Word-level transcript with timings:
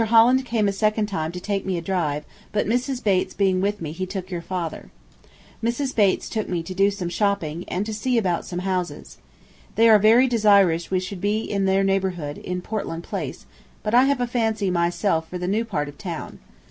Holland 0.05 0.45
came 0.47 0.67
a 0.67 0.71
second 0.73 1.05
time 1.05 1.31
to 1.31 1.39
take 1.39 1.63
me 1.63 1.77
a 1.77 1.81
drive, 1.83 2.25
but 2.51 2.65
Mrs. 2.65 3.03
Bates 3.03 3.35
being 3.35 3.61
with 3.61 3.79
me 3.79 3.91
he 3.91 4.07
took 4.07 4.31
your 4.31 4.41
father. 4.41 4.89
Mrs. 5.63 5.95
Bates 5.95 6.27
took 6.27 6.49
me 6.49 6.63
to 6.63 6.73
do 6.73 6.89
some 6.89 7.07
shopping, 7.07 7.65
and 7.67 7.85
to 7.85 7.93
see 7.93 8.17
about 8.17 8.43
some 8.43 8.61
houses. 8.65 9.19
They 9.75 9.87
are 9.87 9.99
very 9.99 10.25
desirous 10.27 10.89
we 10.89 10.99
should 10.99 11.21
be 11.21 11.41
in 11.41 11.65
their 11.65 11.83
neighborhood, 11.83 12.39
in 12.39 12.63
Portland 12.63 13.03
Place, 13.03 13.45
but 13.83 13.93
I 13.93 14.05
have 14.05 14.19
a 14.19 14.25
fancy 14.25 14.71
myself 14.71 15.29
for 15.29 15.37
the 15.37 15.47
new 15.47 15.63
part 15.63 15.87
of 15.87 15.99
town. 15.99 16.39